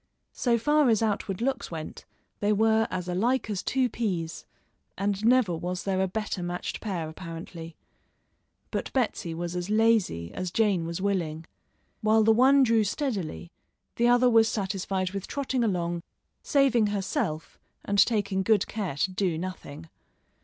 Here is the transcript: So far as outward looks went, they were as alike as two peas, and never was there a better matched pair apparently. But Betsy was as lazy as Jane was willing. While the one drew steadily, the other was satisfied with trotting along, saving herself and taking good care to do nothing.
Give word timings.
So 0.33 0.57
far 0.57 0.89
as 0.89 1.03
outward 1.03 1.43
looks 1.43 1.69
went, 1.69 2.05
they 2.39 2.51
were 2.51 2.87
as 2.89 3.07
alike 3.07 3.51
as 3.51 3.61
two 3.61 3.87
peas, 3.87 4.47
and 4.97 5.23
never 5.23 5.55
was 5.55 5.83
there 5.83 6.01
a 6.01 6.07
better 6.07 6.41
matched 6.41 6.81
pair 6.81 7.07
apparently. 7.07 7.75
But 8.71 8.91
Betsy 8.93 9.35
was 9.35 9.55
as 9.55 9.69
lazy 9.69 10.33
as 10.33 10.49
Jane 10.49 10.87
was 10.87 11.01
willing. 11.01 11.45
While 12.01 12.23
the 12.23 12.33
one 12.33 12.63
drew 12.63 12.83
steadily, 12.83 13.51
the 13.97 14.07
other 14.07 14.27
was 14.27 14.49
satisfied 14.49 15.11
with 15.11 15.27
trotting 15.27 15.63
along, 15.63 16.01
saving 16.41 16.87
herself 16.87 17.59
and 17.85 17.99
taking 18.03 18.41
good 18.41 18.65
care 18.65 18.95
to 18.95 19.11
do 19.11 19.37
nothing. 19.37 19.87